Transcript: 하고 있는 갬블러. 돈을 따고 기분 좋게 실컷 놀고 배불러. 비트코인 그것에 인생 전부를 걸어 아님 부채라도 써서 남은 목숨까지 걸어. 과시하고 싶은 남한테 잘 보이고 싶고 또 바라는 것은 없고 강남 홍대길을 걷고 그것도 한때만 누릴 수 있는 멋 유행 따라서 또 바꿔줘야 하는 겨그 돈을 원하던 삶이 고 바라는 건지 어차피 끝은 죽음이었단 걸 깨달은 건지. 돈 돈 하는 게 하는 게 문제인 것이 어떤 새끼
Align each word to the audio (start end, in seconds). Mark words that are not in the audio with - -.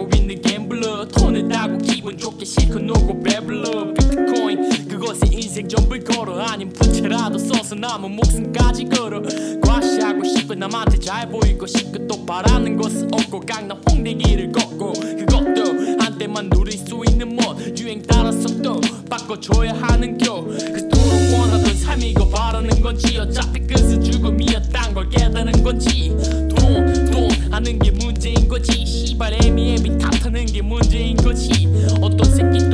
하고 0.00 0.08
있는 0.14 0.40
갬블러. 0.40 1.08
돈을 1.08 1.48
따고 1.48 1.76
기분 1.78 2.16
좋게 2.16 2.44
실컷 2.44 2.82
놀고 2.82 3.22
배불러. 3.22 3.92
비트코인 3.94 4.88
그것에 4.88 5.26
인생 5.32 5.68
전부를 5.68 6.04
걸어 6.04 6.40
아님 6.40 6.70
부채라도 6.70 7.38
써서 7.38 7.74
남은 7.74 8.16
목숨까지 8.16 8.86
걸어. 8.86 9.20
과시하고 9.62 10.24
싶은 10.24 10.58
남한테 10.58 10.98
잘 10.98 11.28
보이고 11.28 11.66
싶고 11.66 12.06
또 12.06 12.24
바라는 12.24 12.76
것은 12.76 13.08
없고 13.12 13.40
강남 13.40 13.80
홍대길을 13.90 14.52
걷고 14.52 14.92
그것도 14.92 15.98
한때만 16.00 16.48
누릴 16.50 16.78
수 16.78 17.02
있는 17.08 17.36
멋 17.36 17.58
유행 17.78 18.02
따라서 18.02 18.48
또 18.62 18.80
바꿔줘야 19.10 19.74
하는 19.74 20.16
겨그 20.16 20.88
돈을 20.88 21.38
원하던 21.38 21.74
삶이 21.74 22.14
고 22.14 22.28
바라는 22.30 22.80
건지 22.80 23.18
어차피 23.18 23.60
끝은 23.66 24.02
죽음이었단 24.02 24.94
걸 24.94 25.08
깨달은 25.10 25.62
건지. 25.62 26.10
돈 26.56 27.10
돈 27.10 27.30
하는 27.50 27.78
게 27.78 27.90
하는 30.30 30.46
게 30.46 30.62
문제인 30.62 31.16
것이 31.16 31.68
어떤 32.00 32.30
새끼 32.30 32.69